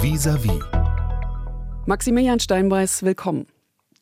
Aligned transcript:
Vis-à-vis. 0.00 0.60
Maximilian 1.86 2.38
Steinbeiß, 2.38 3.02
willkommen. 3.02 3.48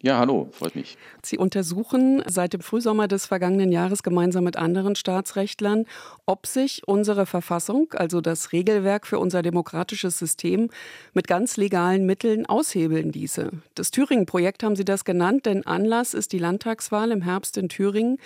Ja, 0.02 0.18
hallo, 0.18 0.50
freut 0.52 0.76
mich. 0.76 0.98
Sie 1.22 1.38
untersuchen 1.38 2.22
seit 2.26 2.52
dem 2.52 2.60
Frühsommer 2.60 3.08
des 3.08 3.24
vergangenen 3.24 3.72
Jahres 3.72 4.02
gemeinsam 4.02 4.44
mit 4.44 4.58
anderen 4.58 4.94
Staatsrechtlern, 4.94 5.86
ob 6.26 6.46
sich 6.46 6.86
unsere 6.86 7.24
Verfassung, 7.24 7.94
also 7.94 8.20
das 8.20 8.52
Regelwerk 8.52 9.06
für 9.06 9.18
unser 9.18 9.40
demokratisches 9.40 10.18
System, 10.18 10.68
mit 11.14 11.28
ganz 11.28 11.56
legalen 11.56 12.04
Mitteln 12.04 12.44
aushebeln 12.44 13.10
ließe. 13.10 13.52
Das 13.74 13.90
Thüringen-Projekt 13.90 14.64
haben 14.64 14.76
Sie 14.76 14.84
das 14.84 15.06
genannt, 15.06 15.46
denn 15.46 15.66
Anlass 15.66 16.12
ist 16.12 16.32
die 16.32 16.38
Landtagswahl 16.38 17.10
im 17.10 17.22
Herbst 17.22 17.56
in 17.56 17.70
Thüringen. 17.70 18.18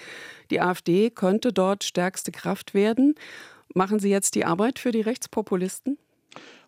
Die 0.50 0.60
AfD 0.60 1.08
könnte 1.10 1.52
dort 1.52 1.84
stärkste 1.84 2.32
Kraft 2.32 2.74
werden. 2.74 3.14
Machen 3.74 4.00
Sie 4.00 4.10
jetzt 4.10 4.34
die 4.34 4.44
Arbeit 4.44 4.80
für 4.80 4.90
die 4.90 5.02
Rechtspopulisten? 5.02 5.98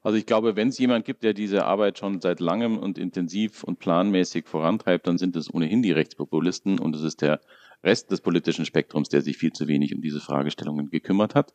Also 0.02 0.18
ich 0.18 0.26
glaube, 0.26 0.56
wenn 0.56 0.68
es 0.68 0.78
jemand 0.78 1.04
gibt, 1.04 1.22
der 1.22 1.32
diese 1.32 1.64
Arbeit 1.64 1.98
schon 1.98 2.20
seit 2.20 2.40
langem 2.40 2.76
und 2.78 2.98
intensiv 2.98 3.62
und 3.62 3.78
planmäßig 3.78 4.48
vorantreibt, 4.48 5.06
dann 5.06 5.18
sind 5.18 5.36
es 5.36 5.52
ohnehin 5.52 5.82
die 5.82 5.92
Rechtspopulisten 5.92 6.80
und 6.80 6.96
es 6.96 7.02
ist 7.02 7.22
der 7.22 7.40
Rest 7.84 8.10
des 8.10 8.20
politischen 8.20 8.64
Spektrums, 8.64 9.08
der 9.08 9.22
sich 9.22 9.36
viel 9.36 9.52
zu 9.52 9.68
wenig 9.68 9.94
um 9.94 10.00
diese 10.00 10.20
Fragestellungen 10.20 10.90
gekümmert 10.90 11.34
hat. 11.34 11.54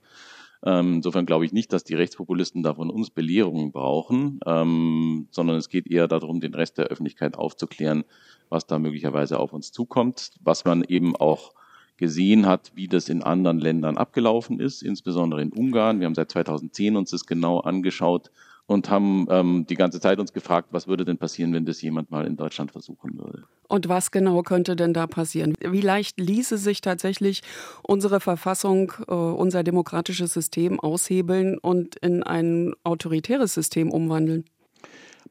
Ähm, 0.65 0.95
insofern 0.95 1.25
glaube 1.25 1.45
ich 1.45 1.53
nicht, 1.53 1.71
dass 1.71 1.83
die 1.83 1.93
Rechtspopulisten 1.93 2.63
da 2.63 2.73
von 2.73 2.89
uns 2.89 3.11
Belehrungen 3.11 3.71
brauchen, 3.71 4.39
ähm, 4.45 5.27
sondern 5.29 5.57
es 5.57 5.69
geht 5.69 5.87
eher 5.87 6.07
darum, 6.07 6.39
den 6.39 6.55
Rest 6.55 6.77
der 6.77 6.85
Öffentlichkeit 6.85 7.37
aufzuklären, 7.37 8.05
was 8.49 8.65
da 8.65 8.79
möglicherweise 8.79 9.39
auf 9.39 9.53
uns 9.53 9.71
zukommt, 9.71 10.31
was 10.41 10.65
man 10.65 10.83
eben 10.83 11.15
auch 11.15 11.53
gesehen 11.97 12.45
hat, 12.45 12.71
wie 12.75 12.87
das 12.87 13.09
in 13.09 13.23
anderen 13.23 13.59
Ländern 13.59 13.97
abgelaufen 13.97 14.59
ist, 14.59 14.83
insbesondere 14.83 15.41
in 15.41 15.51
Ungarn. 15.51 15.99
Wir 15.99 16.05
haben 16.05 16.15
seit 16.15 16.31
2010 16.31 16.95
uns 16.95 17.11
das 17.11 17.25
genau 17.25 17.59
angeschaut 17.59 18.31
und 18.67 18.89
haben 18.89 19.27
ähm, 19.29 19.65
die 19.67 19.75
ganze 19.75 19.99
Zeit 19.99 20.19
uns 20.19 20.33
gefragt, 20.33 20.69
was 20.71 20.87
würde 20.87 21.05
denn 21.05 21.17
passieren, 21.17 21.53
wenn 21.53 21.65
das 21.65 21.81
jemand 21.81 22.11
mal 22.11 22.27
in 22.27 22.35
Deutschland 22.35 22.71
versuchen 22.71 23.17
würde. 23.17 23.43
Und 23.69 23.87
was 23.87 24.11
genau 24.11 24.43
könnte 24.43 24.75
denn 24.75 24.93
da 24.93 25.07
passieren? 25.07 25.53
Wie 25.61 25.81
leicht 25.81 26.19
ließe 26.19 26.57
sich 26.57 26.81
tatsächlich 26.81 27.41
unsere 27.81 28.19
Verfassung, 28.19 28.91
äh, 29.07 29.13
unser 29.13 29.63
demokratisches 29.63 30.33
System 30.33 30.79
aushebeln 30.79 31.57
und 31.57 31.95
in 31.95 32.23
ein 32.23 32.73
autoritäres 32.83 33.53
System 33.53 33.89
umwandeln? 33.89 34.43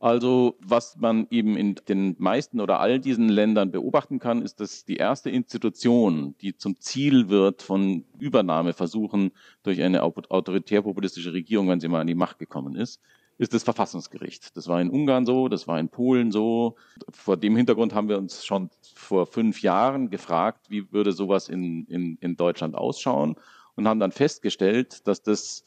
Also 0.00 0.56
was 0.60 0.96
man 0.96 1.26
eben 1.30 1.56
in 1.56 1.74
den 1.88 2.16
meisten 2.18 2.60
oder 2.60 2.80
all 2.80 2.98
diesen 2.98 3.28
Ländern 3.28 3.70
beobachten 3.70 4.18
kann, 4.18 4.42
ist, 4.42 4.60
dass 4.60 4.84
die 4.84 4.96
erste 4.96 5.30
Institution, 5.30 6.34
die 6.40 6.56
zum 6.56 6.78
Ziel 6.80 7.28
wird 7.28 7.62
von 7.62 8.04
Übernahmeversuchen 8.18 9.32
durch 9.62 9.82
eine 9.82 10.02
autoritär-populistische 10.02 11.32
Regierung, 11.32 11.68
wenn 11.68 11.80
sie 11.80 11.88
mal 11.88 12.00
an 12.00 12.06
die 12.06 12.14
Macht 12.14 12.38
gekommen 12.38 12.74
ist, 12.74 13.00
ist 13.38 13.52
das 13.52 13.64
Verfassungsgericht. 13.64 14.56
Das 14.56 14.68
war 14.68 14.80
in 14.80 14.90
Ungarn 14.90 15.26
so, 15.26 15.48
das 15.48 15.68
war 15.68 15.78
in 15.78 15.88
Polen 15.88 16.32
so. 16.32 16.76
Vor 17.12 17.36
dem 17.36 17.56
Hintergrund 17.56 17.94
haben 17.94 18.08
wir 18.08 18.18
uns 18.18 18.44
schon 18.44 18.70
vor 18.94 19.26
fünf 19.26 19.62
Jahren 19.62 20.10
gefragt, 20.10 20.70
wie 20.70 20.90
würde 20.92 21.12
sowas 21.12 21.48
in, 21.48 21.86
in, 21.86 22.16
in 22.20 22.36
Deutschland 22.36 22.74
ausschauen 22.74 23.36
und 23.74 23.86
haben 23.86 24.00
dann 24.00 24.12
festgestellt, 24.12 25.06
dass 25.06 25.22
das 25.22 25.64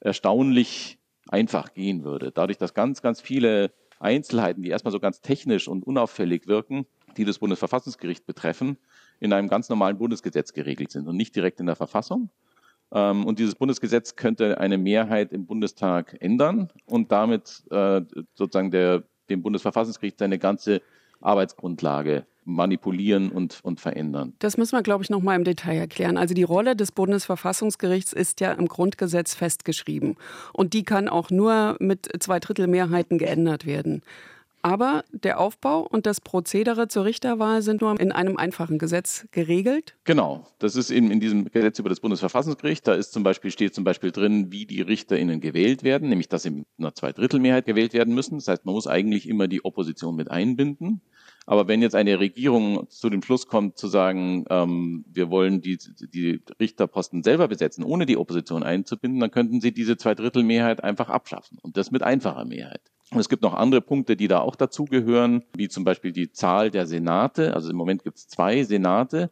erstaunlich 0.00 0.98
einfach 1.32 1.72
gehen 1.74 2.04
würde. 2.04 2.30
Dadurch, 2.30 2.58
dass 2.58 2.74
ganz, 2.74 3.02
ganz 3.02 3.20
viele 3.20 3.72
Einzelheiten, 3.98 4.62
die 4.62 4.70
erstmal 4.70 4.92
so 4.92 5.00
ganz 5.00 5.20
technisch 5.20 5.66
und 5.68 5.86
unauffällig 5.86 6.46
wirken, 6.46 6.86
die 7.16 7.24
das 7.24 7.38
Bundesverfassungsgericht 7.38 8.26
betreffen, 8.26 8.76
in 9.20 9.32
einem 9.32 9.48
ganz 9.48 9.68
normalen 9.68 9.98
Bundesgesetz 9.98 10.52
geregelt 10.52 10.90
sind 10.90 11.08
und 11.08 11.16
nicht 11.16 11.34
direkt 11.34 11.60
in 11.60 11.66
der 11.66 11.76
Verfassung. 11.76 12.30
Ähm, 12.92 13.24
und 13.24 13.38
dieses 13.38 13.54
Bundesgesetz 13.54 14.16
könnte 14.16 14.58
eine 14.58 14.76
Mehrheit 14.76 15.32
im 15.32 15.46
Bundestag 15.46 16.16
ändern 16.20 16.70
und 16.86 17.12
damit 17.12 17.62
äh, 17.70 18.02
sozusagen 18.34 18.70
der, 18.70 19.04
dem 19.30 19.42
Bundesverfassungsgericht 19.42 20.18
seine 20.18 20.38
ganze 20.38 20.82
Arbeitsgrundlage 21.20 22.26
manipulieren 22.44 23.30
und, 23.30 23.60
und 23.62 23.80
verändern. 23.80 24.32
Das 24.38 24.56
müssen 24.56 24.76
wir, 24.76 24.82
glaube 24.82 25.04
ich, 25.04 25.10
noch 25.10 25.22
mal 25.22 25.36
im 25.36 25.44
Detail 25.44 25.76
erklären. 25.76 26.16
Also 26.16 26.34
die 26.34 26.42
Rolle 26.42 26.74
des 26.76 26.92
Bundesverfassungsgerichts 26.92 28.12
ist 28.12 28.40
ja 28.40 28.52
im 28.52 28.66
Grundgesetz 28.66 29.34
festgeschrieben. 29.34 30.16
Und 30.52 30.72
die 30.72 30.82
kann 30.82 31.08
auch 31.08 31.30
nur 31.30 31.76
mit 31.78 32.08
Zweidrittelmehrheiten 32.20 33.18
geändert 33.18 33.66
werden. 33.66 34.02
Aber 34.62 35.04
der 35.10 35.40
Aufbau 35.40 35.80
und 35.80 36.06
das 36.06 36.20
Prozedere 36.20 36.86
zur 36.86 37.04
Richterwahl 37.04 37.62
sind 37.62 37.80
nur 37.80 37.98
in 37.98 38.12
einem 38.12 38.36
einfachen 38.36 38.78
Gesetz 38.78 39.26
geregelt. 39.32 39.96
Genau, 40.04 40.46
das 40.60 40.76
ist 40.76 40.92
eben 40.92 41.10
in 41.10 41.18
diesem 41.18 41.46
Gesetz 41.46 41.80
über 41.80 41.88
das 41.88 41.98
Bundesverfassungsgericht. 41.98 42.86
Da 42.86 42.94
ist 42.94 43.12
zum 43.12 43.24
Beispiel 43.24 43.50
steht 43.50 43.74
zum 43.74 43.82
Beispiel 43.82 44.12
drin, 44.12 44.52
wie 44.52 44.64
die 44.64 44.80
RichterInnen 44.80 45.40
gewählt 45.40 45.82
werden, 45.82 46.08
nämlich 46.08 46.28
dass 46.28 46.44
sie 46.44 46.50
mit 46.50 46.66
einer 46.78 46.94
Zweidrittelmehrheit 46.94 47.66
gewählt 47.66 47.92
werden 47.92 48.14
müssen. 48.14 48.38
Das 48.38 48.46
heißt, 48.46 48.64
man 48.64 48.76
muss 48.76 48.86
eigentlich 48.86 49.28
immer 49.28 49.48
die 49.48 49.64
Opposition 49.64 50.14
mit 50.14 50.30
einbinden. 50.30 51.00
Aber 51.44 51.66
wenn 51.66 51.82
jetzt 51.82 51.96
eine 51.96 52.20
Regierung 52.20 52.88
zu 52.88 53.10
dem 53.10 53.22
Schluss 53.22 53.48
kommt, 53.48 53.76
zu 53.76 53.88
sagen, 53.88 54.44
ähm, 54.48 55.04
wir 55.12 55.28
wollen 55.28 55.60
die, 55.60 55.76
die 55.76 56.40
Richterposten 56.60 57.24
selber 57.24 57.48
besetzen, 57.48 57.82
ohne 57.82 58.06
die 58.06 58.16
Opposition 58.16 58.62
einzubinden, 58.62 59.18
dann 59.18 59.32
könnten 59.32 59.60
sie 59.60 59.72
diese 59.72 59.96
Zweidrittelmehrheit 59.96 60.84
einfach 60.84 61.08
abschaffen. 61.08 61.58
Und 61.60 61.76
das 61.76 61.90
mit 61.90 62.04
einfacher 62.04 62.44
Mehrheit. 62.44 62.92
Und 63.12 63.20
es 63.20 63.28
gibt 63.28 63.42
noch 63.42 63.54
andere 63.54 63.82
Punkte, 63.82 64.16
die 64.16 64.26
da 64.26 64.40
auch 64.40 64.56
dazugehören, 64.56 65.44
wie 65.54 65.68
zum 65.68 65.84
Beispiel 65.84 66.12
die 66.12 66.32
Zahl 66.32 66.70
der 66.70 66.86
Senate. 66.86 67.54
Also 67.54 67.70
im 67.70 67.76
Moment 67.76 68.04
gibt 68.04 68.16
es 68.16 68.26
zwei 68.26 68.62
Senate. 68.62 69.30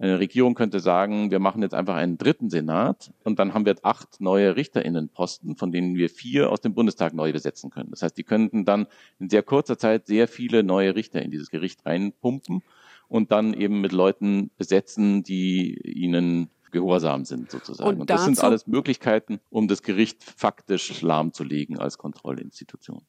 Eine 0.00 0.18
Regierung 0.18 0.54
könnte 0.54 0.80
sagen, 0.80 1.30
wir 1.30 1.38
machen 1.38 1.62
jetzt 1.62 1.74
einfach 1.74 1.94
einen 1.94 2.16
dritten 2.16 2.48
Senat 2.48 3.12
und 3.22 3.38
dann 3.38 3.52
haben 3.52 3.66
wir 3.66 3.76
acht 3.82 4.20
neue 4.20 4.56
Richterinnenposten, 4.56 5.56
von 5.56 5.70
denen 5.70 5.94
wir 5.94 6.08
vier 6.08 6.50
aus 6.50 6.62
dem 6.62 6.74
Bundestag 6.74 7.12
neu 7.12 7.32
besetzen 7.32 7.70
können. 7.70 7.90
Das 7.90 8.02
heißt, 8.02 8.16
die 8.16 8.24
könnten 8.24 8.64
dann 8.64 8.86
in 9.18 9.28
sehr 9.28 9.42
kurzer 9.42 9.78
Zeit 9.78 10.06
sehr 10.06 10.26
viele 10.26 10.62
neue 10.62 10.96
Richter 10.96 11.22
in 11.22 11.30
dieses 11.30 11.50
Gericht 11.50 11.84
reinpumpen 11.84 12.62
und 13.08 13.30
dann 13.30 13.52
eben 13.52 13.82
mit 13.82 13.92
Leuten 13.92 14.50
besetzen, 14.56 15.22
die 15.22 15.74
ihnen 15.84 16.48
gehorsam 16.70 17.24
sind 17.24 17.50
sozusagen. 17.50 17.90
Und, 17.90 18.00
und 18.00 18.10
das 18.10 18.24
sind 18.24 18.42
alles 18.42 18.66
Möglichkeiten, 18.66 19.38
um 19.50 19.68
das 19.68 19.82
Gericht 19.82 20.24
faktisch 20.24 21.02
lahmzulegen 21.02 21.78
als 21.78 21.98
Kontrollinstitution. 21.98 23.02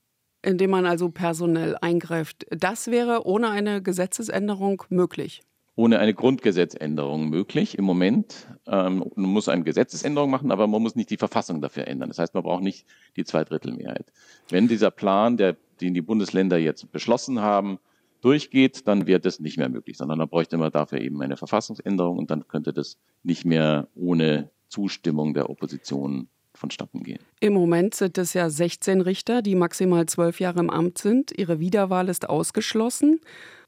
Indem 0.43 0.71
man 0.71 0.85
also 0.85 1.09
personell 1.09 1.77
eingreift. 1.81 2.45
Das 2.49 2.87
wäre 2.87 3.25
ohne 3.25 3.49
eine 3.49 3.81
Gesetzesänderung 3.81 4.83
möglich 4.89 5.43
ohne 5.75 5.99
eine 5.99 6.13
Grundgesetzänderung 6.13 7.29
möglich 7.29 7.77
im 7.77 7.85
Moment. 7.85 8.47
Ähm, 8.67 9.05
man 9.15 9.29
muss 9.29 9.47
eine 9.47 9.63
Gesetzesänderung 9.63 10.29
machen, 10.29 10.51
aber 10.51 10.67
man 10.67 10.81
muss 10.81 10.95
nicht 10.95 11.09
die 11.09 11.17
Verfassung 11.17 11.61
dafür 11.61 11.87
ändern. 11.87 12.09
Das 12.09 12.19
heißt, 12.19 12.33
man 12.33 12.43
braucht 12.43 12.63
nicht 12.63 12.85
die 13.15 13.23
Zweidrittelmehrheit. 13.23 14.05
Wenn 14.49 14.67
dieser 14.67 14.91
Plan, 14.91 15.37
der, 15.37 15.55
den 15.79 15.93
die 15.93 16.01
Bundesländer 16.01 16.57
jetzt 16.57 16.91
beschlossen 16.91 17.41
haben, 17.41 17.79
durchgeht, 18.21 18.87
dann 18.87 19.07
wird 19.07 19.25
es 19.25 19.39
nicht 19.39 19.57
mehr 19.57 19.69
möglich, 19.69 19.97
sondern 19.97 20.19
dann 20.19 20.29
bräuchte 20.29 20.57
man 20.57 20.71
dafür 20.71 21.01
eben 21.01 21.21
eine 21.21 21.37
Verfassungsänderung 21.37 22.17
und 22.17 22.29
dann 22.29 22.47
könnte 22.47 22.73
das 22.73 22.97
nicht 23.23 23.45
mehr 23.45 23.87
ohne 23.95 24.51
Zustimmung 24.67 25.33
der 25.33 25.49
Opposition 25.49 26.27
vonstatten 26.53 27.03
gehen. 27.03 27.19
Im 27.39 27.53
Moment 27.53 27.95
sind 27.95 28.17
es 28.17 28.33
ja 28.33 28.49
16 28.49 29.01
Richter, 29.01 29.41
die 29.41 29.55
maximal 29.55 30.05
zwölf 30.05 30.39
Jahre 30.39 30.59
im 30.59 30.69
Amt 30.69 30.97
sind. 30.97 31.31
Ihre 31.37 31.59
Wiederwahl 31.59 32.09
ist 32.09 32.29
ausgeschlossen. 32.29 33.21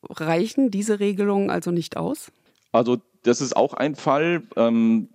Reichen 0.09 0.71
diese 0.71 0.99
Regelungen 0.99 1.49
also 1.49 1.71
nicht 1.71 1.97
aus? 1.97 2.31
Also 2.71 2.97
das 3.23 3.39
ist 3.39 3.55
auch 3.55 3.73
ein 3.73 3.95
Fall, 3.95 4.44
ähm, 4.57 5.09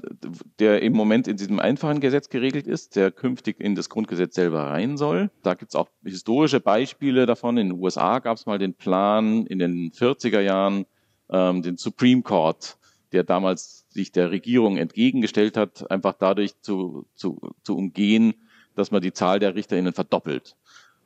der 0.59 0.83
im 0.83 0.95
Moment 0.95 1.29
in 1.29 1.37
diesem 1.37 1.59
einfachen 1.61 2.01
Gesetz 2.01 2.31
geregelt 2.31 2.67
ist, 2.67 2.97
der 2.97 3.11
künftig 3.11 3.61
in 3.61 3.75
das 3.75 3.91
Grundgesetz 3.91 4.35
selber 4.35 4.63
rein 4.63 4.97
soll. 4.97 5.31
Da 5.43 5.55
gibt 5.55 5.73
es 5.73 5.75
auch 5.75 5.89
historische 6.03 6.61
Beispiele 6.61 7.27
davon. 7.27 7.59
In 7.59 7.69
den 7.69 7.79
USA 7.79 8.19
gab 8.21 8.39
es 8.39 8.47
mal 8.47 8.59
den 8.59 8.75
Plan 8.75 9.45
in 9.47 9.59
den 9.59 9.93
40er 9.93 10.41
Jahren, 10.41 10.87
ähm, 11.31 11.63
den 11.63 11.77
Supreme 11.77 12.23
Court, 12.23 12.79
der 13.13 13.25
damals 13.25 13.87
sich 13.99 14.13
der 14.13 14.31
Regierung 14.31 14.77
entgegengestellt 14.77 15.57
hat, 15.57 15.91
einfach 15.91 16.15
dadurch 16.19 16.61
zu, 16.61 17.07
zu, 17.15 17.41
zu 17.65 17.77
umgehen, 17.77 18.35
dass 18.77 18.93
man 18.93 19.03
die 19.03 19.13
Zahl 19.13 19.41
der 19.41 19.57
RichterInnen 19.57 19.93
verdoppelt. 19.93 20.57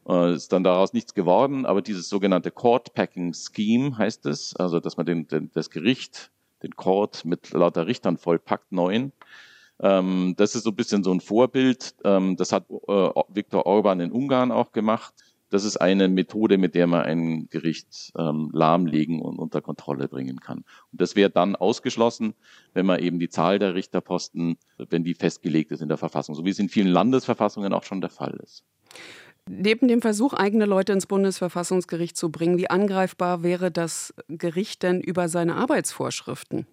Äh, 0.07 0.35
ist 0.35 0.53
dann 0.53 0.63
daraus 0.63 0.93
nichts 0.93 1.15
geworden, 1.15 1.65
aber 1.65 1.81
dieses 1.81 2.11
sogenannte 2.11 2.51
Court 2.51 2.93
Packing 2.93 3.33
Scheme 3.33 3.97
heißt 3.97 4.27
es, 4.27 4.55
also 4.57 4.79
dass 4.79 4.99
man 4.99 5.07
den, 5.07 5.27
den, 5.27 5.51
das 5.55 5.71
Gericht, 5.71 6.31
den 6.63 6.77
Court 6.77 7.25
mit 7.25 7.53
lauter 7.53 7.87
Richtern 7.87 8.19
vollpackt, 8.19 8.73
neun. 8.73 9.13
Ähm, 9.81 10.35
das 10.37 10.55
ist 10.55 10.65
so 10.65 10.71
ein 10.71 10.77
bisschen 10.77 11.03
so 11.03 11.13
ein 11.13 11.21
Vorbild. 11.21 11.95
Ähm, 12.05 12.37
das 12.37 12.53
hat 12.53 12.67
äh, 12.71 13.11
Viktor 13.29 13.65
Orban 13.65 14.01
in 14.01 14.13
Ungarn 14.13 14.53
auch 14.53 14.73
gemacht. 14.73 15.15
Das 15.53 15.65
ist 15.65 15.77
eine 15.77 16.09
Methode, 16.09 16.57
mit 16.57 16.75
der 16.75 16.87
man 16.87 17.03
ein 17.03 17.49
Gericht 17.51 18.11
ähm, 18.17 18.51
lahmlegen 18.55 19.21
und 19.21 19.39
unter 19.39 19.61
Kontrolle 19.61 20.09
bringen 20.09 20.41
kann. 20.41 20.65
Und 20.91 21.01
das 21.01 21.15
wäre 21.15 21.29
dann 21.29 21.57
ausgeschlossen, 21.57 22.33
wenn 22.73 22.87
man 22.87 23.01
eben 23.01 23.19
die 23.19 23.29
Zahl 23.29 23.59
der 23.59 23.75
Richterposten, 23.75 24.57
wenn 24.79 25.05
die 25.05 25.13
festgelegt 25.13 25.71
ist 25.71 25.83
in 25.83 25.89
der 25.89 25.99
Verfassung, 25.99 26.35
so 26.35 26.47
wie 26.47 26.51
es 26.51 26.59
in 26.59 26.71
vielen 26.71 26.89
Landesverfassungen 26.89 27.75
auch 27.75 27.83
schon 27.83 28.01
der 28.01 28.09
Fall 28.09 28.41
ist. 28.43 28.65
Neben 29.47 29.89
dem 29.89 30.01
Versuch, 30.01 30.33
eigene 30.33 30.65
Leute 30.65 30.95
ins 30.95 31.07
Bundesverfassungsgericht 31.07 32.17
zu 32.17 32.31
bringen, 32.31 32.57
wie 32.57 32.71
angreifbar 32.71 33.43
wäre 33.43 33.71
das 33.71 34.15
Gericht 34.29 34.83
denn 34.83 35.03
über 35.03 35.29
seine 35.29 35.57
Arbeitsvorschriften? 35.57 36.67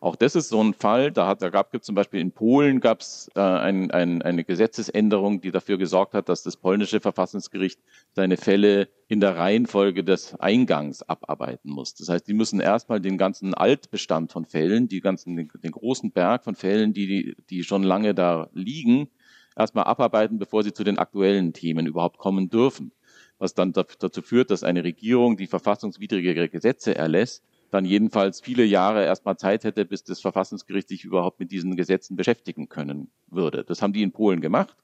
Auch 0.00 0.16
das 0.16 0.36
ist 0.36 0.48
so 0.48 0.62
ein 0.62 0.74
Fall, 0.74 1.10
da, 1.10 1.26
hat, 1.26 1.42
da 1.42 1.48
gab 1.48 1.74
es 1.74 1.82
zum 1.82 1.94
Beispiel 1.94 2.20
in 2.20 2.32
Polen 2.32 2.80
gab 2.80 3.00
es 3.00 3.30
äh, 3.34 3.40
ein, 3.40 3.90
ein, 3.90 4.22
eine 4.22 4.44
Gesetzesänderung, 4.44 5.40
die 5.40 5.50
dafür 5.50 5.78
gesorgt 5.78 6.14
hat, 6.14 6.28
dass 6.28 6.42
das 6.42 6.56
polnische 6.56 7.00
Verfassungsgericht 7.00 7.80
seine 8.12 8.36
Fälle 8.36 8.88
in 9.08 9.20
der 9.20 9.36
Reihenfolge 9.36 10.04
des 10.04 10.34
Eingangs 10.34 11.02
abarbeiten 11.02 11.70
muss. 11.70 11.94
Das 11.94 12.08
heißt, 12.08 12.28
die 12.28 12.34
müssen 12.34 12.60
erstmal 12.60 13.00
den 13.00 13.18
ganzen 13.18 13.54
Altbestand 13.54 14.32
von 14.32 14.44
Fällen, 14.44 14.88
die 14.88 15.00
ganzen, 15.00 15.36
den, 15.36 15.50
den 15.62 15.72
großen 15.72 16.12
Berg 16.12 16.44
von 16.44 16.54
Fällen, 16.54 16.92
die, 16.92 17.36
die 17.50 17.64
schon 17.64 17.82
lange 17.82 18.14
da 18.14 18.48
liegen, 18.52 19.08
erstmal 19.56 19.84
abarbeiten, 19.84 20.38
bevor 20.38 20.62
sie 20.62 20.72
zu 20.72 20.84
den 20.84 20.98
aktuellen 20.98 21.52
Themen 21.52 21.86
überhaupt 21.86 22.18
kommen 22.18 22.48
dürfen. 22.48 22.92
Was 23.38 23.54
dann 23.54 23.72
dazu 23.72 24.22
führt, 24.22 24.50
dass 24.50 24.62
eine 24.62 24.84
Regierung, 24.84 25.36
die 25.36 25.46
verfassungswidrige 25.46 26.48
Gesetze 26.48 26.94
erlässt, 26.94 27.42
dann 27.76 27.84
jedenfalls 27.84 28.40
viele 28.40 28.64
Jahre 28.64 29.04
erstmal 29.04 29.36
Zeit 29.36 29.64
hätte, 29.64 29.84
bis 29.84 30.02
das 30.02 30.20
Verfassungsgericht 30.20 30.88
sich 30.88 31.04
überhaupt 31.04 31.38
mit 31.38 31.52
diesen 31.52 31.76
Gesetzen 31.76 32.16
beschäftigen 32.16 32.70
können 32.70 33.10
würde. 33.28 33.64
Das 33.64 33.82
haben 33.82 33.92
die 33.92 34.02
in 34.02 34.12
Polen 34.12 34.40
gemacht. 34.40 34.74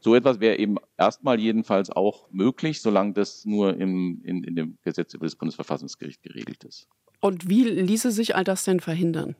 So 0.00 0.14
etwas 0.14 0.38
wäre 0.38 0.58
eben 0.58 0.76
erstmal 0.98 1.40
jedenfalls 1.40 1.88
auch 1.88 2.30
möglich, 2.30 2.82
solange 2.82 3.14
das 3.14 3.46
nur 3.46 3.74
im, 3.78 4.20
in, 4.22 4.44
in 4.44 4.54
dem 4.54 4.78
Gesetz 4.82 5.14
über 5.14 5.24
das 5.24 5.36
Bundesverfassungsgericht 5.36 6.22
geregelt 6.22 6.62
ist. 6.64 6.88
Und 7.20 7.48
wie 7.48 7.64
ließe 7.64 8.10
sich 8.10 8.36
all 8.36 8.44
das 8.44 8.64
denn 8.64 8.80
verhindern? 8.80 9.34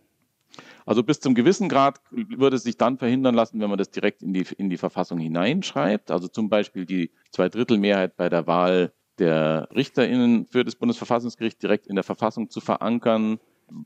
Also 0.87 1.03
bis 1.03 1.21
zum 1.21 1.35
gewissen 1.35 1.69
Grad 1.69 2.01
würde 2.11 2.57
es 2.57 2.63
sich 2.63 2.79
dann 2.79 2.97
verhindern 2.97 3.35
lassen, 3.35 3.61
wenn 3.61 3.69
man 3.69 3.79
das 3.79 3.91
direkt 3.91 4.23
in 4.23 4.33
die, 4.33 4.47
in 4.57 4.71
die 4.71 4.79
Verfassung 4.79 5.19
hineinschreibt. 5.19 6.11
Also 6.11 6.29
zum 6.29 6.49
Beispiel 6.49 6.87
die 6.87 7.11
Zweidrittelmehrheit 7.31 8.17
bei 8.17 8.31
der 8.31 8.47
Wahl 8.47 8.93
der 9.19 9.69
RichterInnen 9.75 10.47
für 10.47 10.65
das 10.65 10.77
Bundesverfassungsgericht 10.77 11.63
direkt 11.63 11.87
in 11.87 11.95
der 11.95 12.05
Verfassung 12.05 12.51
zu 12.51 12.61
verankern. 12.61 13.39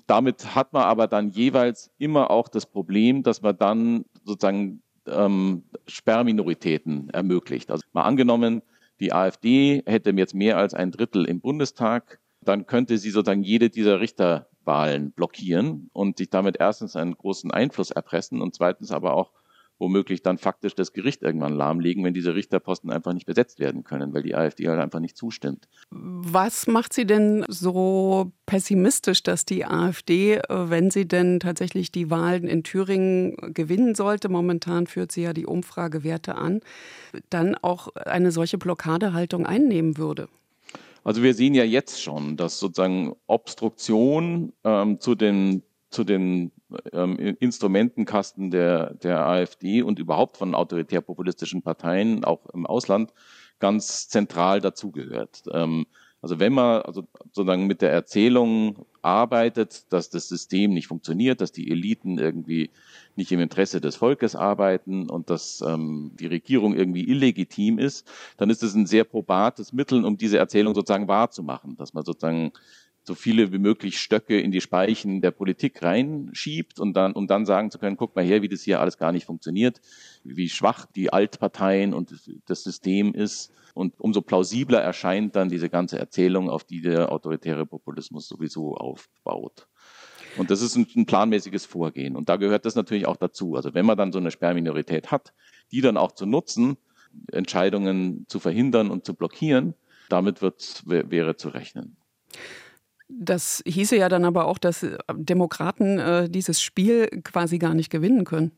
Damit 0.06 0.55
hat 0.55 0.73
man 0.73 0.82
aber 0.82 1.06
dann 1.06 1.31
jeweils 1.31 1.90
immer 1.99 2.31
auch 2.31 2.49
das 2.49 2.67
Problem, 2.67 3.23
dass 3.23 3.43
man 3.43 3.56
dann 3.56 4.05
sozusagen 4.25 4.82
ähm, 5.06 5.64
Sperrminoritäten 5.87 7.11
ermöglicht. 7.11 7.70
Also 7.70 7.84
mal 7.93 8.02
angenommen, 8.02 8.62
die 9.00 9.12
AfD 9.12 9.82
hätte 9.87 10.11
jetzt 10.11 10.34
mehr 10.34 10.56
als 10.56 10.75
ein 10.75 10.90
Drittel 10.90 11.26
im 11.26 11.40
Bundestag, 11.40 12.19
dann 12.40 12.67
könnte 12.67 12.99
sie 12.99 13.11
sozusagen 13.11 13.43
jede 13.43 13.70
dieser 13.70 14.00
Richterwahlen 14.00 15.12
blockieren 15.12 15.90
und 15.93 16.19
sich 16.19 16.31
damit 16.31 16.56
erstens 16.58 16.96
einen 16.96 17.17
großen 17.17 17.50
Einfluss 17.50 17.90
erpressen 17.90 18.40
und 18.40 18.55
zweitens 18.55 18.93
aber 18.93 19.14
auch 19.14 19.32
womöglich 19.78 20.23
dann 20.23 20.38
faktisch 20.38 20.75
das 20.75 20.93
Gericht 20.93 21.23
irgendwann 21.23 21.55
lahmlegen, 21.55 22.05
wenn 22.05 22.14
diese 22.14 22.34
Richterposten 22.34 22.90
einfach 22.90 23.12
nicht 23.12 23.26
besetzt 23.26 23.58
werden 23.58 23.84
können, 23.84 24.14
weil 24.14 24.23
die 24.23 24.34
AfD 24.34 24.69
halt 24.69 24.81
einfach 24.81 25.00
nicht 25.00 25.17
zustimmt. 25.17 25.69
Was 25.90 26.67
macht 26.67 26.93
Sie 26.93 27.06
denn 27.06 27.44
so 27.49 28.32
pessimistisch, 28.46 29.23
dass 29.23 29.44
die 29.44 29.64
AfD, 29.67 30.37
äh, 30.37 30.40
wenn 30.49 30.90
sie 30.90 31.06
denn 31.06 31.40
tatsächlich 31.40 31.93
die 31.93 32.11
Wahlen 32.11 32.46
in 32.46 32.62
Thüringen 32.62 33.37
gewinnen 33.52 33.94
sollte, 33.94 34.28
momentan 34.28 34.87
führt 34.87 35.12
sie 35.12 35.23
ja 35.23 35.32
die 35.32 35.46
Umfragewerte 35.46 36.37
an, 36.37 36.61
dann 37.31 37.56
auch 37.56 37.88
eine 37.96 38.31
solche 38.31 38.58
Blockadehaltung 38.58 39.46
einnehmen 39.46 39.99
würde? 39.99 40.28
Also 41.05 41.23
wir 41.23 41.34
sehen 41.34 41.55
ja 41.55 41.64
jetzt 41.64 42.02
schon, 42.02 42.37
dass 42.37 42.58
sozusagen 42.58 43.14
Obstruktion 43.26 44.52
ähm, 44.64 44.99
zu 44.99 45.14
den 45.14 45.62
zu 45.96 46.04
den 46.04 46.52
ähm, 46.93 47.16
Instrumentenkasten 47.19 48.50
der, 48.50 48.93
der 48.94 49.26
AfD 49.26 49.81
und 49.81 49.98
überhaupt 49.98 50.37
von 50.37 50.54
autoritär-populistischen 50.54 51.62
Parteien, 51.62 52.22
auch 52.22 52.44
im 52.52 52.66
Ausland, 52.66 53.14
ganz 53.60 54.08
zentral 54.08 54.60
dazugehört. 54.60 55.44
Ähm, 55.50 55.87
also 56.20 56.38
wenn 56.38 56.52
man 56.52 56.82
also 56.82 57.06
sozusagen 57.32 57.66
mit 57.66 57.81
der 57.81 57.93
Erzählung 57.93 58.84
arbeitet, 59.00 59.90
dass 59.90 60.10
das 60.10 60.28
System 60.28 60.75
nicht 60.75 60.88
funktioniert, 60.88 61.40
dass 61.40 61.52
die 61.52 61.70
Eliten 61.70 62.19
irgendwie 62.19 62.70
nicht 63.14 63.32
im 63.32 63.40
Interesse 63.40 63.81
des 63.81 63.96
Volkes 63.96 64.34
arbeiten 64.34 65.08
und 65.08 65.31
dass 65.31 65.62
ähm, 65.66 66.12
die 66.19 66.26
Regierung 66.26 66.75
irgendwie 66.75 67.08
illegitim 67.08 67.78
ist, 67.78 68.06
dann 68.37 68.50
ist 68.50 68.62
es 68.62 68.75
ein 68.75 68.87
sehr 68.87 69.04
probates 69.04 69.72
Mittel, 69.72 70.04
um 70.04 70.19
diese 70.19 70.37
Erzählung 70.37 70.75
sozusagen 70.75 71.08
wahrzumachen, 71.08 71.76
dass 71.76 71.94
man 71.94 72.04
sozusagen 72.04 72.52
so 73.06 73.14
viele 73.14 73.52
wie 73.52 73.58
möglich 73.58 73.98
Stöcke 73.98 74.40
in 74.40 74.50
die 74.50 74.60
Speichen 74.60 75.20
der 75.20 75.30
Politik 75.30 75.82
reinschiebt 75.82 76.80
und 76.80 76.94
dann, 76.94 77.12
um 77.12 77.26
dann 77.28 77.46
sagen 77.46 77.70
zu 77.70 77.78
können, 77.78 77.96
guck 77.96 78.16
mal 78.16 78.24
her, 78.24 78.42
wie 78.42 78.48
das 78.48 78.62
hier 78.62 78.80
alles 78.80 78.98
gar 78.98 79.12
nicht 79.12 79.26
funktioniert, 79.26 79.80
wie 80.24 80.48
schwach 80.48 80.86
die 80.86 81.12
Altparteien 81.12 81.94
und 81.94 82.12
das 82.46 82.64
System 82.64 83.14
ist. 83.14 83.52
Und 83.74 84.00
umso 84.00 84.22
plausibler 84.22 84.80
erscheint 84.80 85.36
dann 85.36 85.48
diese 85.48 85.68
ganze 85.68 85.98
Erzählung, 85.98 86.50
auf 86.50 86.64
die 86.64 86.80
der 86.80 87.12
autoritäre 87.12 87.66
Populismus 87.66 88.26
sowieso 88.26 88.74
aufbaut. 88.74 89.68
Und 90.36 90.50
das 90.50 90.60
ist 90.60 90.76
ein, 90.76 90.86
ein, 90.96 91.06
planmäßiges 91.06 91.64
Vorgehen. 91.66 92.16
Und 92.16 92.28
da 92.28 92.36
gehört 92.36 92.66
das 92.66 92.74
natürlich 92.74 93.06
auch 93.06 93.16
dazu. 93.16 93.54
Also 93.54 93.74
wenn 93.74 93.86
man 93.86 93.96
dann 93.96 94.12
so 94.12 94.18
eine 94.18 94.30
Sperrminorität 94.30 95.10
hat, 95.10 95.32
die 95.70 95.80
dann 95.80 95.96
auch 95.96 96.12
zu 96.12 96.26
nutzen, 96.26 96.76
Entscheidungen 97.32 98.26
zu 98.28 98.40
verhindern 98.40 98.90
und 98.90 99.04
zu 99.04 99.14
blockieren, 99.14 99.74
damit 100.08 100.42
wird, 100.42 100.82
wäre 100.86 101.36
zu 101.36 101.48
rechnen. 101.48 101.96
Das 103.08 103.62
hieße 103.66 103.96
ja 103.96 104.08
dann 104.08 104.24
aber 104.24 104.46
auch, 104.46 104.58
dass 104.58 104.82
äh, 104.82 104.98
Demokraten 105.14 105.98
äh, 105.98 106.28
dieses 106.28 106.60
Spiel 106.60 107.06
quasi 107.22 107.58
gar 107.58 107.74
nicht 107.74 107.90
gewinnen 107.90 108.24
können. 108.24 108.52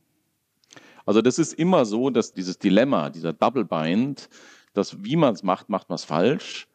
Also 1.04 1.22
das 1.22 1.38
ist 1.38 1.54
immer 1.54 1.84
so, 1.84 2.10
dass 2.10 2.32
dieses 2.32 2.58
Dilemma, 2.58 3.10
dieser 3.10 3.32
Double 3.32 3.64
Bind, 3.64 4.28
dass 4.74 5.02
wie 5.02 5.16
man 5.16 5.34
es 5.34 5.42
macht, 5.42 5.68
macht 5.68 5.88
man 5.88 5.96
es 5.96 6.04
falsch. 6.04 6.68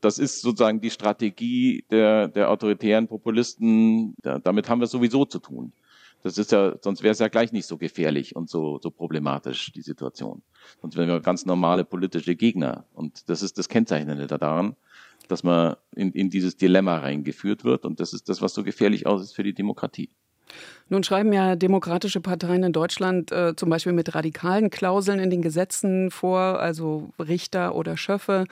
Das 0.00 0.18
ist 0.18 0.40
sozusagen 0.40 0.80
die 0.80 0.90
Strategie 0.90 1.84
der, 1.90 2.28
der 2.28 2.50
autoritären 2.50 3.06
Populisten. 3.06 4.14
Da, 4.22 4.38
damit 4.40 4.68
haben 4.68 4.80
wir 4.80 4.88
sowieso 4.88 5.24
zu 5.24 5.38
tun. 5.38 5.72
Das 6.24 6.38
ist 6.38 6.50
ja, 6.50 6.74
sonst 6.80 7.04
wäre 7.04 7.12
es 7.12 7.20
ja 7.20 7.28
gleich 7.28 7.52
nicht 7.52 7.66
so 7.66 7.76
gefährlich 7.76 8.34
und 8.34 8.50
so, 8.50 8.80
so 8.82 8.90
problematisch, 8.90 9.70
die 9.72 9.82
Situation. 9.82 10.42
Sonst 10.80 10.96
wären 10.96 11.08
wir 11.08 11.20
ganz 11.20 11.46
normale 11.46 11.84
politische 11.84 12.34
Gegner. 12.34 12.84
Und 12.94 13.28
das 13.30 13.42
ist 13.42 13.58
das 13.58 13.68
Kennzeichnende 13.68 14.26
daran 14.26 14.74
dass 15.30 15.42
man 15.42 15.76
in, 15.94 16.12
in 16.12 16.30
dieses 16.30 16.56
Dilemma 16.56 16.98
reingeführt 16.98 17.64
wird. 17.64 17.84
Und 17.84 18.00
das 18.00 18.12
ist 18.12 18.28
das, 18.28 18.42
was 18.42 18.54
so 18.54 18.62
gefährlich 18.62 19.06
aus 19.06 19.22
ist 19.22 19.34
für 19.34 19.42
die 19.42 19.54
Demokratie. 19.54 20.10
Nun 20.88 21.02
schreiben 21.02 21.32
ja 21.32 21.56
demokratische 21.56 22.20
Parteien 22.20 22.62
in 22.62 22.72
Deutschland 22.72 23.32
äh, 23.32 23.56
zum 23.56 23.68
Beispiel 23.68 23.92
mit 23.92 24.14
radikalen 24.14 24.70
Klauseln 24.70 25.18
in 25.18 25.30
den 25.30 25.42
Gesetzen 25.42 26.10
vor, 26.12 26.60
also 26.60 27.10
Richter 27.18 27.74
oder 27.74 27.96
Schöffe 27.96 28.44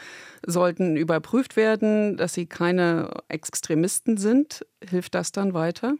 sollten 0.44 0.96
überprüft 0.96 1.56
werden, 1.56 2.16
dass 2.16 2.34
sie 2.34 2.46
keine 2.46 3.10
Extremisten 3.28 4.16
sind. 4.16 4.66
Hilft 4.88 5.14
das 5.14 5.30
dann 5.30 5.54
weiter? 5.54 5.94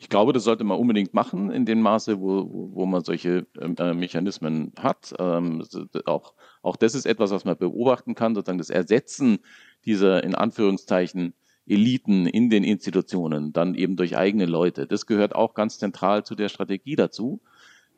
Ich 0.00 0.08
glaube, 0.08 0.32
das 0.32 0.44
sollte 0.44 0.62
man 0.62 0.78
unbedingt 0.78 1.12
machen 1.12 1.50
in 1.50 1.66
dem 1.66 1.80
Maße, 1.80 2.20
wo, 2.20 2.48
wo 2.72 2.86
man 2.86 3.02
solche 3.02 3.46
äh, 3.58 3.94
Mechanismen 3.94 4.72
hat. 4.78 5.12
Ähm, 5.18 5.64
auch, 6.06 6.34
auch 6.62 6.76
das 6.76 6.94
ist 6.94 7.04
etwas, 7.04 7.32
was 7.32 7.44
man 7.44 7.58
beobachten 7.58 8.14
kann, 8.14 8.34
sozusagen 8.34 8.58
das 8.58 8.70
Ersetzen 8.70 9.40
dieser 9.84 10.22
in 10.22 10.36
Anführungszeichen 10.36 11.34
Eliten 11.66 12.26
in 12.26 12.48
den 12.48 12.64
Institutionen, 12.64 13.52
dann 13.52 13.74
eben 13.74 13.96
durch 13.96 14.16
eigene 14.16 14.46
Leute. 14.46 14.86
Das 14.86 15.04
gehört 15.04 15.34
auch 15.34 15.54
ganz 15.54 15.78
zentral 15.78 16.24
zu 16.24 16.36
der 16.36 16.48
Strategie 16.48 16.96
dazu, 16.96 17.40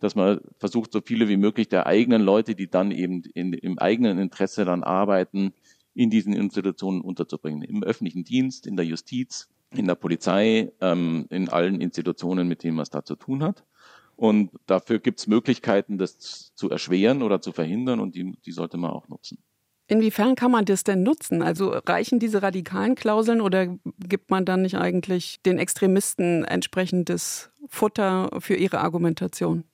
dass 0.01 0.15
man 0.15 0.41
versucht, 0.59 0.93
so 0.93 1.03
viele 1.05 1.29
wie 1.29 1.37
möglich 1.37 1.69
der 1.69 1.87
eigenen 1.87 2.23
Leute, 2.23 2.55
die 2.55 2.69
dann 2.69 2.91
eben 2.91 3.23
in, 3.35 3.53
im 3.53 3.79
eigenen 3.79 4.19
Interesse 4.19 4.65
dann 4.65 4.83
arbeiten, 4.83 5.53
in 5.95 6.09
diesen 6.09 6.33
Institutionen 6.33 7.03
unterzubringen. 7.03 7.63
Im 7.63 7.83
öffentlichen 7.83 8.25
Dienst, 8.25 8.67
in 8.67 8.77
der 8.77 8.87
Justiz, 8.87 9.49
in 9.75 9.87
der 9.87 9.95
Polizei, 9.95 10.73
ähm, 10.81 11.27
in 11.31 11.49
allen 11.49 11.81
Institutionen, 11.81 12.49
mit 12.49 12.63
denen 12.63 12.77
man 12.77 12.83
es 12.83 12.91
da 12.91 13.05
zu 13.05 13.17
tun 13.17 13.43
hat. 13.43 13.65
Und 14.17 14.51
dafür 14.67 14.99
gibt 14.99 15.21
es 15.21 15.27
Möglichkeiten, 15.27 15.97
das 15.97 16.53
zu 16.55 16.69
erschweren 16.69 17.23
oder 17.23 17.41
zu 17.41 17.53
verhindern 17.53 18.01
und 18.01 18.15
die, 18.15 18.37
die 18.45 18.53
sollte 18.53 18.77
man 18.77 18.91
auch 18.91 19.09
nutzen. 19.09 19.39
Inwiefern 19.87 20.37
kann 20.37 20.53
man 20.53 20.67
das 20.67 20.85
denn 20.85 21.03
nutzen? 21.03 21.43
Also 21.43 21.71
reichen 21.71 22.21
diese 22.21 22.43
radikalen 22.43 22.95
Klauseln 22.95 23.41
oder 23.41 23.77
gibt 23.99 24.31
man 24.31 24.45
dann 24.45 24.63
nicht 24.63 24.77
eigentlich 24.77 25.41
den 25.43 25.59
Extremisten 25.59 26.45
entsprechendes 26.45 27.51
Futter 27.67 28.31
für 28.39 28.55
ihre 28.55 28.81
Argumentation? 28.81 29.65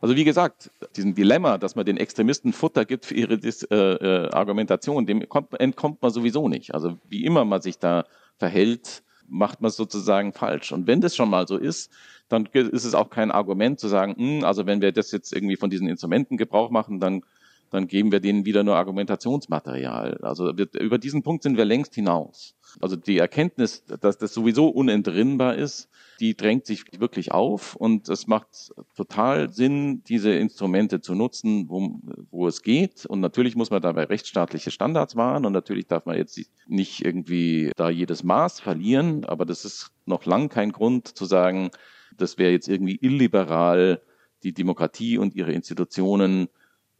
Also 0.00 0.16
wie 0.16 0.24
gesagt, 0.24 0.70
diesem 0.96 1.14
Dilemma, 1.14 1.58
dass 1.58 1.74
man 1.74 1.84
den 1.84 1.96
Extremisten 1.96 2.52
Futter 2.52 2.84
gibt 2.84 3.04
für 3.04 3.14
ihre 3.14 3.36
Dis 3.36 3.62
äh, 3.64 3.76
äh, 3.76 4.30
Argumentation, 4.30 5.06
dem 5.06 5.28
kommt, 5.28 5.58
entkommt 5.60 6.00
man 6.00 6.12
sowieso 6.12 6.48
nicht. 6.48 6.72
Also 6.72 6.96
wie 7.08 7.24
immer 7.24 7.44
man 7.44 7.60
sich 7.60 7.78
da 7.78 8.04
verhält, 8.38 9.02
macht 9.28 9.60
man 9.60 9.70
sozusagen 9.70 10.32
falsch. 10.32 10.72
Und 10.72 10.86
wenn 10.86 11.00
das 11.00 11.14
schon 11.14 11.30
mal 11.30 11.46
so 11.46 11.56
ist, 11.56 11.92
dann 12.28 12.46
ist 12.46 12.84
es 12.84 12.94
auch 12.94 13.10
kein 13.10 13.30
Argument 13.30 13.80
zu 13.80 13.88
sagen, 13.88 14.14
mh, 14.16 14.38
hm, 14.38 14.44
also 14.44 14.66
wenn 14.66 14.80
wir 14.80 14.92
das 14.92 15.12
jetzt 15.12 15.32
irgendwie 15.32 15.56
von 15.56 15.70
diesen 15.70 15.88
Instrumenten 15.88 16.36
Gebrauch 16.36 16.70
machen, 16.70 17.00
dann 17.00 17.22
dann 17.70 17.86
geben 17.86 18.12
wir 18.12 18.20
denen 18.20 18.44
wieder 18.44 18.64
nur 18.64 18.76
Argumentationsmaterial. 18.76 20.18
Also 20.22 20.56
wir, 20.56 20.68
über 20.80 20.98
diesen 20.98 21.22
Punkt 21.22 21.42
sind 21.42 21.56
wir 21.56 21.64
längst 21.64 21.94
hinaus. 21.94 22.54
Also 22.80 22.96
die 22.96 23.18
Erkenntnis, 23.18 23.84
dass 23.84 24.18
das 24.18 24.32
sowieso 24.34 24.68
unentrinnbar 24.68 25.56
ist, 25.56 25.88
die 26.20 26.36
drängt 26.36 26.66
sich 26.66 26.84
wirklich 26.98 27.32
auf 27.32 27.76
und 27.76 28.08
es 28.08 28.26
macht 28.26 28.72
total 28.96 29.50
Sinn, 29.50 30.02
diese 30.04 30.32
Instrumente 30.32 31.00
zu 31.00 31.14
nutzen, 31.14 31.68
wo, 31.68 32.00
wo 32.30 32.46
es 32.46 32.62
geht. 32.62 33.06
Und 33.06 33.20
natürlich 33.20 33.56
muss 33.56 33.70
man 33.70 33.82
dabei 33.82 34.04
rechtsstaatliche 34.04 34.70
Standards 34.70 35.16
wahren 35.16 35.46
und 35.46 35.52
natürlich 35.52 35.86
darf 35.86 36.06
man 36.06 36.16
jetzt 36.16 36.40
nicht 36.66 37.04
irgendwie 37.04 37.70
da 37.76 37.88
jedes 37.88 38.24
Maß 38.24 38.60
verlieren, 38.60 39.24
aber 39.24 39.44
das 39.44 39.64
ist 39.64 39.90
noch 40.06 40.26
lang 40.26 40.48
kein 40.48 40.72
Grund 40.72 41.08
zu 41.08 41.24
sagen, 41.24 41.70
das 42.16 42.38
wäre 42.38 42.52
jetzt 42.52 42.68
irgendwie 42.68 42.98
illiberal, 43.00 44.02
die 44.42 44.52
Demokratie 44.52 45.18
und 45.18 45.34
ihre 45.34 45.52
Institutionen 45.52 46.48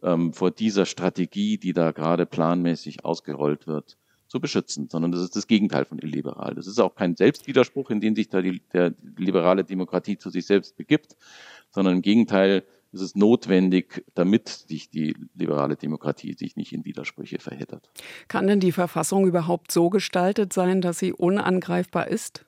ähm, 0.03 0.33
vor 0.33 0.51
dieser 0.51 0.87
Strategie, 0.87 1.59
die 1.59 1.73
da 1.73 1.93
gerade 1.93 2.27
planmäßig 2.27 3.05
ausgerollt 3.05 3.67
wird, 3.67 3.97
zu 4.29 4.41
beschützen, 4.41 4.89
sondern 4.91 5.11
das 5.11 5.23
ist 5.23 5.35
das 5.35 5.47
Gegenteil 5.47 5.85
von 5.85 5.99
illiberal. 5.99 6.55
Das 6.55 6.67
ist 6.67 6.79
auch 6.79 6.95
kein 6.95 7.17
Selbstwiderspruch, 7.17 7.91
in 7.91 8.01
den 8.01 8.15
sich 8.15 8.29
da 8.29 8.43
die, 8.43 8.61
der 8.73 8.91
die 8.91 9.25
liberale 9.25 9.65
Demokratie 9.65 10.19
zu 10.19 10.31
sich 10.31 10.47
selbst 10.47 10.77
begibt, 10.77 11.17
sondern 11.71 11.97
im 11.97 12.03
Gegenteil 12.03 12.65
ist 12.93 13.01
es 13.01 13.15
notwendig, 13.15 14.05
damit 14.15 14.49
sich 14.49 14.91
die 14.91 15.15
liberale 15.35 15.77
Demokratie 15.77 16.35
sich 16.35 16.57
nicht 16.57 16.73
in 16.73 16.85
Widersprüche 16.85 17.39
verheddert. 17.39 17.91
Kann 18.29 18.47
denn 18.47 18.61
die 18.61 18.73
Verfassung 18.73 19.27
überhaupt 19.27 19.73
so 19.73 19.91
gestaltet 19.91 20.53
sein, 20.53 20.81
dass 20.81 20.99
sie 20.99 21.13
unangreifbar 21.13 22.09
ist? 22.09 22.45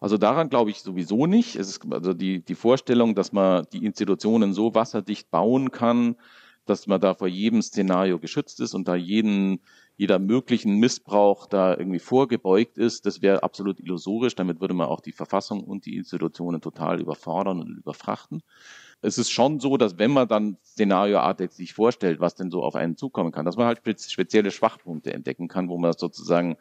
Also 0.00 0.16
daran 0.16 0.48
glaube 0.48 0.70
ich 0.70 0.80
sowieso 0.80 1.26
nicht. 1.26 1.56
Es 1.56 1.68
ist 1.68 1.80
also 1.90 2.14
die, 2.14 2.44
die 2.44 2.54
Vorstellung, 2.54 3.14
dass 3.14 3.32
man 3.32 3.66
die 3.72 3.84
Institutionen 3.84 4.52
so 4.52 4.74
wasserdicht 4.74 5.30
bauen 5.30 5.70
kann, 5.70 6.16
dass 6.66 6.86
man 6.86 7.00
da 7.00 7.14
vor 7.14 7.28
jedem 7.28 7.62
Szenario 7.62 8.18
geschützt 8.18 8.60
ist 8.60 8.74
und 8.74 8.86
da 8.86 8.94
jeden, 8.94 9.60
jeder 9.98 10.20
möglichen 10.20 10.76
Missbrauch 10.76 11.46
da 11.46 11.76
irgendwie 11.76 11.98
vorgebeugt 11.98 12.78
ist, 12.78 13.04
das 13.04 13.20
wäre 13.20 13.42
absolut 13.42 13.80
illusorisch. 13.80 14.36
Damit 14.36 14.60
würde 14.60 14.72
man 14.72 14.86
auch 14.86 15.00
die 15.00 15.10
Verfassung 15.10 15.64
und 15.64 15.86
die 15.86 15.96
Institutionen 15.96 16.60
total 16.60 17.00
überfordern 17.00 17.60
und 17.60 17.76
überfrachten. 17.76 18.44
Es 19.02 19.18
ist 19.18 19.30
schon 19.30 19.58
so, 19.58 19.76
dass 19.76 19.98
wenn 19.98 20.12
man 20.12 20.28
dann 20.28 20.56
szenarioartig 20.62 21.50
sich 21.50 21.74
vorstellt, 21.74 22.20
was 22.20 22.36
denn 22.36 22.52
so 22.52 22.62
auf 22.62 22.76
einen 22.76 22.96
zukommen 22.96 23.32
kann, 23.32 23.44
dass 23.44 23.56
man 23.56 23.66
halt 23.66 23.80
spezielle 24.00 24.52
Schwachpunkte 24.52 25.12
entdecken 25.12 25.48
kann, 25.48 25.68
wo 25.68 25.78
man 25.78 25.92
sozusagen 25.92 26.56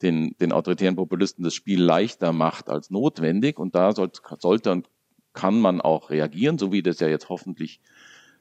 den, 0.00 0.36
den 0.40 0.52
autoritären 0.52 0.94
Populisten 0.94 1.42
das 1.42 1.54
Spiel 1.54 1.82
leichter 1.82 2.32
macht 2.32 2.68
als 2.68 2.90
notwendig. 2.90 3.58
Und 3.58 3.74
da 3.74 3.96
sollte, 3.96 4.20
sollte 4.38 4.70
und 4.70 4.88
kann 5.32 5.60
man 5.60 5.80
auch 5.80 6.10
reagieren, 6.10 6.56
so 6.56 6.70
wie 6.70 6.84
das 6.84 7.00
ja 7.00 7.08
jetzt 7.08 7.30
hoffentlich 7.30 7.80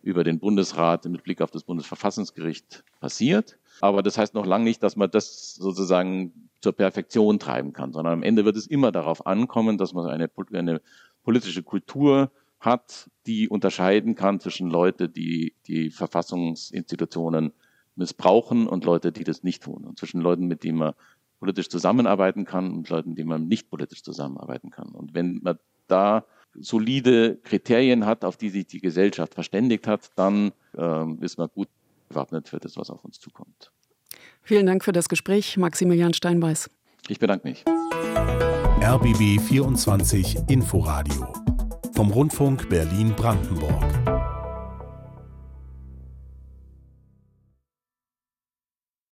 über 0.05 0.23
den 0.23 0.39
Bundesrat 0.39 1.05
mit 1.05 1.23
Blick 1.23 1.41
auf 1.41 1.49
das 1.51 1.63
Bundesverfassungsgericht 1.63 2.83
passiert. 2.99 3.57
Aber 3.81 4.03
das 4.03 4.17
heißt 4.17 4.35
noch 4.35 4.45
lange 4.45 4.63
nicht, 4.63 4.83
dass 4.83 4.95
man 4.95 5.09
das 5.09 5.55
sozusagen 5.55 6.49
zur 6.61 6.73
Perfektion 6.73 7.39
treiben 7.39 7.73
kann, 7.73 7.91
sondern 7.91 8.13
am 8.13 8.23
Ende 8.23 8.45
wird 8.45 8.55
es 8.55 8.67
immer 8.67 8.91
darauf 8.91 9.25
ankommen, 9.25 9.77
dass 9.77 9.93
man 9.93 10.07
eine, 10.07 10.29
eine 10.53 10.81
politische 11.23 11.63
Kultur 11.63 12.31
hat, 12.59 13.09
die 13.25 13.49
unterscheiden 13.49 14.15
kann 14.15 14.39
zwischen 14.39 14.69
Leute, 14.69 15.09
die 15.09 15.53
die 15.67 15.89
Verfassungsinstitutionen 15.89 17.51
missbrauchen 17.95 18.67
und 18.67 18.85
Leute, 18.85 19.11
die 19.11 19.23
das 19.23 19.43
nicht 19.43 19.63
tun. 19.63 19.85
Und 19.85 19.97
zwischen 19.97 20.21
Leuten, 20.21 20.47
mit 20.47 20.63
denen 20.63 20.77
man 20.77 20.93
politisch 21.39 21.69
zusammenarbeiten 21.69 22.45
kann 22.45 22.71
und 22.71 22.89
Leuten, 22.89 23.09
mit 23.09 23.17
denen 23.17 23.29
man 23.29 23.47
nicht 23.47 23.69
politisch 23.69 24.03
zusammenarbeiten 24.03 24.69
kann. 24.69 24.89
Und 24.89 25.13
wenn 25.15 25.39
man 25.43 25.57
da 25.87 26.25
solide 26.59 27.37
Kriterien 27.43 28.05
hat, 28.05 28.23
auf 28.23 28.37
die 28.37 28.49
sich 28.49 28.67
die 28.67 28.79
Gesellschaft 28.79 29.33
verständigt 29.33 29.87
hat, 29.87 30.09
dann 30.15 30.51
ähm, 30.77 31.19
ist 31.21 31.37
man 31.37 31.49
gut 31.53 31.69
gewappnet 32.09 32.49
für 32.49 32.59
das, 32.59 32.77
was 32.77 32.89
auf 32.89 33.03
uns 33.03 33.19
zukommt. 33.19 33.71
Vielen 34.41 34.65
Dank 34.65 34.83
für 34.83 34.91
das 34.91 35.09
Gespräch, 35.09 35.57
Maximilian 35.57 36.13
Steinbeiß. 36.13 36.69
Ich 37.07 37.19
bedanke 37.19 37.47
mich. 37.47 37.63
RBB 38.81 39.39
24 39.41 40.37
Inforadio 40.47 41.33
vom 41.95 42.11
Rundfunk 42.11 42.69
Berlin-Brandenburg. 42.69 44.14